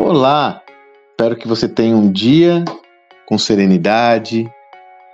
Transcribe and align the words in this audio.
Olá! 0.00 0.62
Espero 1.10 1.34
que 1.34 1.48
você 1.48 1.68
tenha 1.68 1.96
um 1.96 2.10
dia 2.10 2.64
com 3.26 3.36
serenidade, 3.36 4.48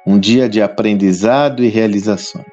um 0.07 0.19
dia 0.19 0.47
de 0.47 0.61
aprendizado 0.61 1.65
e 1.65 1.69
realizações. 1.69 2.45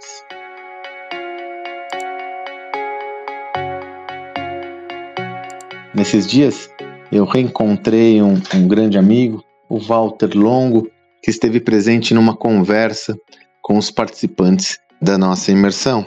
Nesses 5.93 6.25
dias, 6.25 6.69
eu 7.11 7.25
reencontrei 7.25 8.21
um, 8.21 8.41
um 8.55 8.65
grande 8.65 8.97
amigo, 8.97 9.43
o 9.67 9.77
Walter 9.77 10.29
Longo, 10.33 10.89
que 11.21 11.29
esteve 11.29 11.59
presente 11.59 12.13
numa 12.13 12.33
conversa 12.33 13.13
com 13.61 13.77
os 13.77 13.91
participantes 13.91 14.79
da 15.01 15.17
nossa 15.17 15.51
imersão. 15.51 16.05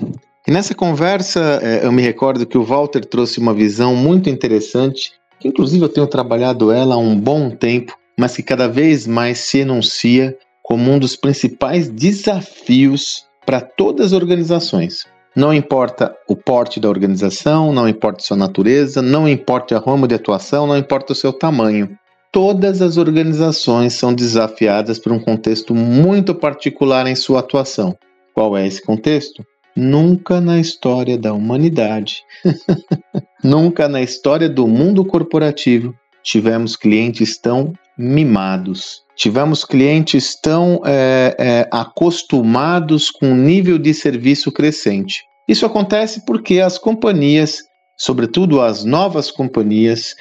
E 0.49 0.51
nessa 0.51 0.75
conversa, 0.75 1.61
é, 1.63 1.85
eu 1.85 1.93
me 1.93 2.01
recordo 2.01 2.47
que 2.47 2.57
o 2.57 2.65
Walter 2.65 3.05
trouxe 3.05 3.39
uma 3.39 3.53
visão 3.53 3.95
muito 3.95 4.31
interessante, 4.31 5.13
que 5.41 5.49
inclusive 5.49 5.85
eu 5.85 5.89
tenho 5.89 6.07
trabalhado 6.07 6.71
ela 6.71 6.95
há 6.95 6.99
um 6.99 7.19
bom 7.19 7.51
tempo, 7.51 7.97
mas 8.19 8.37
que 8.37 8.43
cada 8.43 8.69
vez 8.69 9.07
mais 9.07 9.39
se 9.39 9.59
enuncia 9.59 10.37
como 10.63 10.91
um 10.91 10.99
dos 10.99 11.17
principais 11.17 11.89
desafios 11.89 13.27
para 13.45 13.61
todas 13.61 14.07
as 14.07 14.13
organizações. 14.13 15.05
Não 15.37 15.53
importa 15.53 16.15
o 16.29 16.37
porte 16.37 16.79
da 16.79 16.89
organização, 16.89 17.73
não 17.73 17.89
importa 17.89 18.23
sua 18.23 18.37
natureza, 18.37 19.03
não 19.03 19.29
importa 19.29 19.77
a 19.77 19.81
ramo 19.81 20.07
de 20.07 20.15
atuação, 20.15 20.67
não 20.67 20.79
importa 20.79 21.13
o 21.13 21.17
seu 21.17 21.33
tamanho. 21.33 21.99
Todas 22.33 22.81
as 22.81 22.97
organizações 22.97 23.95
são 23.95 24.15
desafiadas 24.15 24.99
por 24.99 25.13
um 25.13 25.19
contexto 25.19 25.75
muito 25.75 26.35
particular 26.35 27.07
em 27.07 27.15
sua 27.15 27.41
atuação. 27.41 27.97
Qual 28.33 28.57
é 28.57 28.67
esse 28.67 28.83
contexto? 28.83 29.45
Nunca 29.77 30.41
na 30.41 30.61
história 30.61 31.19
da 31.19 31.33
humanidade, 31.33 32.23
nunca 33.45 33.87
na 33.87 34.01
história 34.01 34.49
do 34.49 34.67
mundo 34.67 35.05
corporativo, 35.05 35.95
tivemos 36.23 36.75
clientes 36.75 37.39
tão 37.39 37.75
mimados. 37.97 39.03
Tivemos 39.15 39.65
clientes 39.65 40.35
tão 40.41 40.81
é, 40.85 41.37
é, 41.39 41.69
acostumados 41.71 43.11
com 43.11 43.27
um 43.27 43.37
nível 43.37 43.79
de 43.79 43.95
serviço 43.95 44.51
crescente. 44.51 45.23
Isso 45.47 45.67
acontece 45.67 46.25
porque 46.25 46.59
as 46.59 46.79
companhias, 46.79 47.59
sobretudo 47.97 48.61
as 48.61 48.83
novas 48.83 49.31
companhias, 49.31 50.15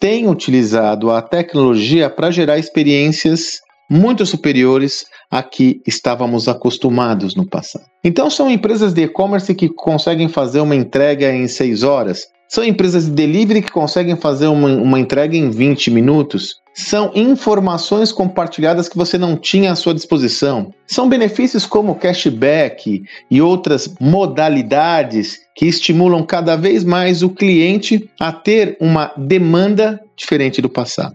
têm 0.00 0.28
utilizado 0.28 1.10
a 1.10 1.22
tecnologia 1.22 2.08
para 2.08 2.30
gerar 2.30 2.58
experiências 2.58 3.60
muito 3.90 4.24
superiores 4.24 5.04
a 5.30 5.42
que 5.42 5.80
estávamos 5.86 6.48
acostumados 6.48 7.34
no 7.34 7.46
passado. 7.46 7.84
Então, 8.02 8.30
são 8.30 8.50
empresas 8.50 8.92
de 8.92 9.02
e-commerce 9.02 9.54
que 9.54 9.68
conseguem 9.68 10.28
fazer 10.28 10.60
uma 10.60 10.76
entrega 10.76 11.32
em 11.32 11.46
6 11.46 11.82
horas, 11.82 12.26
são 12.50 12.64
empresas 12.64 13.04
de 13.04 13.12
delivery 13.12 13.62
que 13.62 13.70
conseguem 13.70 14.16
fazer 14.16 14.48
uma, 14.48 14.68
uma 14.68 14.98
entrega 14.98 15.36
em 15.36 15.50
20 15.50 15.88
minutos. 15.92 16.56
São 16.74 17.12
informações 17.14 18.10
compartilhadas 18.10 18.88
que 18.88 18.96
você 18.96 19.16
não 19.16 19.36
tinha 19.36 19.70
à 19.70 19.76
sua 19.76 19.94
disposição. 19.94 20.74
São 20.84 21.08
benefícios 21.08 21.64
como 21.64 21.94
cashback 21.94 23.04
e 23.30 23.40
outras 23.40 23.94
modalidades 24.00 25.38
que 25.54 25.66
estimulam 25.66 26.24
cada 26.24 26.56
vez 26.56 26.82
mais 26.82 27.22
o 27.22 27.30
cliente 27.30 28.10
a 28.18 28.32
ter 28.32 28.76
uma 28.80 29.12
demanda 29.16 30.00
diferente 30.16 30.60
do 30.60 30.68
passado. 30.68 31.14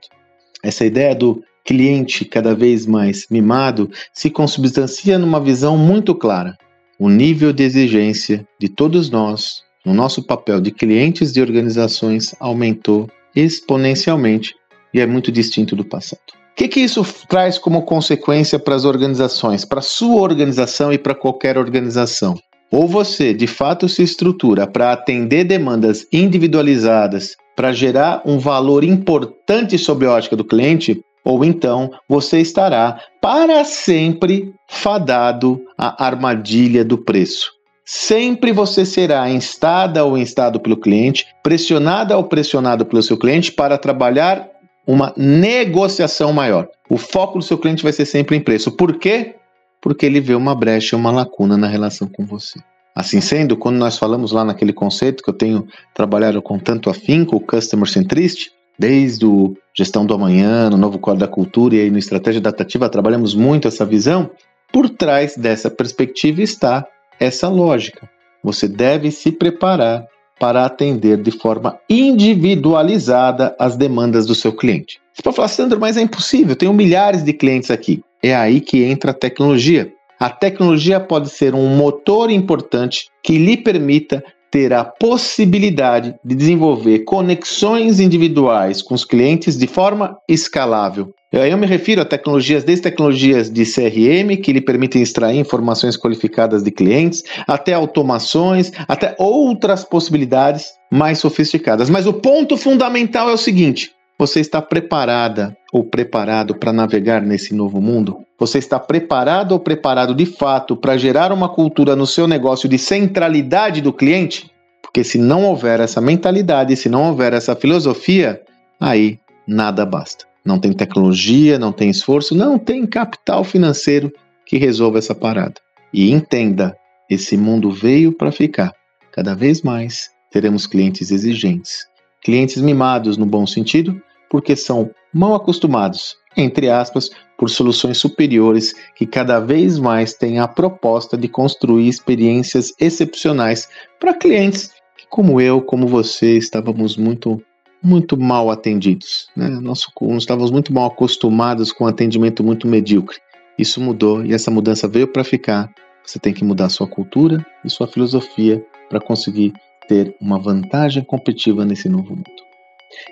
Essa 0.63 0.85
ideia 0.85 1.13
do 1.13 1.43
cliente 1.65 2.23
cada 2.23 2.55
vez 2.55 2.85
mais 2.85 3.25
mimado 3.29 3.91
se 4.13 4.29
consubstancia 4.29 5.19
numa 5.19 5.41
visão 5.41 5.77
muito 5.77 6.15
clara. 6.15 6.55
O 6.97 7.09
nível 7.09 7.51
de 7.51 7.63
exigência 7.63 8.47
de 8.57 8.69
todos 8.69 9.09
nós, 9.09 9.64
no 9.85 9.93
nosso 9.93 10.23
papel 10.23 10.59
de 10.59 10.71
clientes 10.71 11.31
de 11.31 11.41
organizações, 11.41 12.33
aumentou 12.39 13.07
exponencialmente 13.35 14.55
e 14.93 14.99
é 14.99 15.05
muito 15.05 15.31
distinto 15.31 15.75
do 15.75 15.85
passado. 15.85 16.21
O 16.51 16.55
que, 16.55 16.69
que 16.69 16.79
isso 16.79 17.05
traz 17.27 17.57
como 17.57 17.83
consequência 17.83 18.57
para 18.57 18.75
as 18.75 18.85
organizações, 18.85 19.65
para 19.65 19.79
a 19.79 19.83
sua 19.83 20.21
organização 20.21 20.91
e 20.91 20.97
para 20.97 21.13
qualquer 21.13 21.57
organização? 21.57 22.35
Ou 22.71 22.87
você 22.87 23.33
de 23.33 23.45
fato 23.45 23.87
se 23.89 24.01
estrutura 24.01 24.65
para 24.65 24.93
atender 24.93 25.43
demandas 25.43 26.07
individualizadas, 26.11 27.35
para 27.55 27.73
gerar 27.73 28.21
um 28.25 28.39
valor 28.39 28.83
importante 28.83 29.77
sobre 29.77 30.07
a 30.07 30.13
ótica 30.13 30.35
do 30.35 30.45
cliente, 30.45 30.99
ou 31.25 31.43
então 31.43 31.91
você 32.07 32.39
estará 32.39 33.01
para 33.21 33.63
sempre 33.65 34.53
fadado 34.69 35.61
à 35.77 36.05
armadilha 36.05 36.85
do 36.85 36.97
preço. 36.97 37.51
Sempre 37.85 38.51
você 38.51 38.83
será 38.83 39.29
instada 39.29 40.03
ou 40.03 40.17
instado 40.17 40.59
pelo 40.59 40.75
cliente, 40.75 41.27
pressionada 41.43 42.17
ou 42.17 42.23
pressionado 42.23 42.83
pelo 42.83 43.03
seu 43.03 43.15
cliente 43.15 43.51
para 43.51 43.77
trabalhar 43.77 44.49
uma 44.87 45.13
negociação 45.15 46.33
maior. 46.33 46.67
O 46.89 46.97
foco 46.97 47.37
do 47.37 47.45
seu 47.45 47.59
cliente 47.59 47.83
vai 47.83 47.93
ser 47.93 48.05
sempre 48.05 48.35
em 48.35 48.41
preço. 48.41 48.71
Por 48.71 48.97
quê? 48.97 49.35
Porque 49.79 50.05
ele 50.05 50.19
vê 50.19 50.33
uma 50.33 50.55
brecha, 50.55 50.95
uma 50.95 51.11
lacuna 51.11 51.55
na 51.57 51.67
relação 51.67 52.07
com 52.07 52.25
você. 52.25 52.59
Assim 52.95 53.21
sendo, 53.21 53.55
quando 53.55 53.77
nós 53.77 53.99
falamos 53.99 54.31
lá 54.31 54.43
naquele 54.43 54.73
conceito 54.73 55.21
que 55.21 55.29
eu 55.29 55.33
tenho 55.33 55.67
trabalhado 55.93 56.41
com 56.41 56.57
tanto 56.57 56.89
afinco, 56.89 57.35
o 57.35 57.39
Customer 57.39 57.87
Centrist, 57.87 58.49
desde 58.79 59.25
o 59.25 59.55
Gestão 59.77 60.05
do 60.05 60.13
Amanhã, 60.13 60.69
no 60.69 60.77
Novo 60.77 60.97
Código 60.97 61.19
da 61.19 61.27
Cultura 61.27 61.75
e 61.75 61.81
aí 61.81 61.91
no 61.91 61.99
Estratégia 61.99 62.39
Adaptativa, 62.39 62.89
trabalhamos 62.89 63.35
muito 63.35 63.67
essa 63.67 63.85
visão. 63.85 64.31
Por 64.71 64.89
trás 64.89 65.35
dessa 65.35 65.69
perspectiva 65.69 66.41
está 66.41 66.87
essa 67.19 67.47
lógica. 67.47 68.09
Você 68.43 68.67
deve 68.67 69.11
se 69.11 69.31
preparar 69.31 70.05
para 70.39 70.65
atender 70.65 71.17
de 71.17 71.31
forma 71.31 71.79
individualizada 71.89 73.55
as 73.57 73.75
demandas 73.75 74.25
do 74.25 74.35
seu 74.35 74.53
cliente. 74.53 74.99
Você 75.13 75.21
pode 75.23 75.35
falar, 75.35 75.47
Sandro, 75.47 75.79
mas 75.79 75.97
é 75.97 76.01
impossível, 76.01 76.55
tenho 76.55 76.73
milhares 76.73 77.23
de 77.23 77.31
clientes 77.31 77.71
aqui. 77.71 78.03
É 78.21 78.35
aí 78.35 78.59
que 78.59 78.83
entra 78.83 79.11
a 79.11 79.13
tecnologia. 79.13 79.91
A 80.19 80.29
tecnologia 80.29 80.99
pode 80.99 81.29
ser 81.29 81.53
um 81.53 81.75
motor 81.75 82.29
importante 82.29 83.07
que 83.23 83.37
lhe 83.37 83.57
permita 83.57 84.23
ter 84.55 84.71
a 84.71 84.85
possibilidade 84.85 86.15
de 86.23 86.33
desenvolver 86.33 86.99
conexões 86.99 87.99
individuais 87.99 88.81
com 88.81 88.95
os 88.95 89.03
clientes 89.03 89.57
de 89.57 89.67
forma 89.67 90.17
escalável. 90.29 91.09
Eu 91.29 91.57
me 91.57 91.67
refiro 91.67 92.01
a 92.01 92.05
tecnologias, 92.05 92.63
desde 92.63 92.83
tecnologias 92.83 93.49
de 93.49 93.65
CRM, 93.65 94.41
que 94.41 94.53
lhe 94.53 94.61
permitem 94.61 95.01
extrair 95.01 95.37
informações 95.37 95.97
qualificadas 95.97 96.63
de 96.63 96.71
clientes, 96.71 97.21
até 97.45 97.73
automações, 97.73 98.71
até 98.87 99.13
outras 99.19 99.83
possibilidades 99.83 100.67
mais 100.89 101.19
sofisticadas. 101.19 101.89
Mas 101.89 102.07
o 102.07 102.13
ponto 102.13 102.55
fundamental 102.55 103.29
é 103.29 103.33
o 103.33 103.37
seguinte: 103.37 103.91
você 104.17 104.39
está 104.39 104.61
preparada 104.61 105.57
ou 105.73 105.83
preparado 105.83 106.55
para 106.55 106.71
navegar 106.71 107.21
nesse 107.21 107.53
novo 107.53 107.81
mundo? 107.81 108.25
Você 108.39 108.59
está 108.59 108.79
preparado 108.79 109.51
ou 109.51 109.59
preparado 109.59 110.15
de 110.15 110.25
fato 110.25 110.75
para 110.75 110.97
gerar 110.97 111.31
uma 111.33 111.49
cultura 111.49 111.95
no 111.95 112.07
seu 112.07 112.27
negócio 112.27 112.69
de 112.69 112.77
centralidade 112.77 113.81
do 113.81 113.91
cliente? 113.91 114.49
Porque 114.81 115.03
se 115.03 115.17
não 115.17 115.43
houver 115.43 115.81
essa 115.81 115.99
mentalidade, 115.99 116.75
se 116.77 116.87
não 116.87 117.09
houver 117.09 117.33
essa 117.33 117.55
filosofia, 117.55 118.41
aí 118.79 119.19
nada 119.45 119.85
basta. 119.85 120.25
Não 120.45 120.59
tem 120.59 120.71
tecnologia, 120.71 121.59
não 121.59 121.73
tem 121.73 121.89
esforço, 121.89 122.33
não 122.33 122.57
tem 122.57 122.85
capital 122.85 123.43
financeiro 123.43 124.11
que 124.45 124.57
resolva 124.57 124.99
essa 124.99 125.13
parada. 125.13 125.55
E 125.91 126.11
entenda, 126.11 126.77
esse 127.09 127.35
mundo 127.35 127.71
veio 127.71 128.13
para 128.13 128.31
ficar. 128.31 128.71
Cada 129.11 129.35
vez 129.35 129.61
mais 129.61 130.09
teremos 130.31 130.67
clientes 130.67 131.11
exigentes, 131.11 131.87
clientes 132.23 132.61
mimados 132.61 133.17
no 133.17 133.25
bom 133.25 133.45
sentido, 133.45 134.01
porque 134.29 134.55
são 134.55 134.89
mal 135.13 135.35
acostumados, 135.35 136.17
entre 136.35 136.69
aspas, 136.69 137.09
por 137.37 137.49
soluções 137.49 137.97
superiores 137.97 138.73
que 138.95 139.05
cada 139.05 139.39
vez 139.39 139.77
mais 139.79 140.13
têm 140.13 140.39
a 140.39 140.47
proposta 140.47 141.17
de 141.17 141.27
construir 141.27 141.87
experiências 141.87 142.73
excepcionais 142.79 143.67
para 143.99 144.13
clientes 144.13 144.71
que, 144.97 145.05
como 145.09 145.39
eu, 145.39 145.61
como 145.61 145.87
você, 145.87 146.37
estávamos 146.37 146.97
muito 146.97 147.41
muito 147.83 148.17
mal 148.17 148.49
atendidos. 148.49 149.27
Né? 149.35 149.47
Nós, 149.47 149.85
estávamos 150.17 150.49
muito 150.49 150.73
mal 150.73 150.87
acostumados 150.87 151.71
com 151.71 151.83
um 151.83 151.87
atendimento 151.87 152.43
muito 152.43 152.67
medíocre. 152.67 153.19
Isso 153.59 153.79
mudou 153.79 154.25
e 154.25 154.33
essa 154.33 154.49
mudança 154.49 154.87
veio 154.87 155.07
para 155.07 155.23
ficar. 155.23 155.71
Você 156.03 156.17
tem 156.17 156.33
que 156.33 156.43
mudar 156.43 156.69
sua 156.69 156.87
cultura 156.87 157.45
e 157.63 157.69
sua 157.69 157.87
filosofia 157.87 158.65
para 158.89 158.99
conseguir 158.99 159.53
ter 159.87 160.15
uma 160.19 160.39
vantagem 160.39 161.03
competitiva 161.03 161.65
nesse 161.65 161.89
novo 161.89 162.09
mundo. 162.09 162.45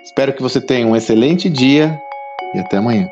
Espero 0.02 0.32
que 0.32 0.42
você 0.42 0.60
tenha 0.60 0.86
um 0.86 0.96
excelente 0.96 1.48
dia 1.48 1.98
e 2.54 2.58
até 2.58 2.76
amanhã. 2.76 3.08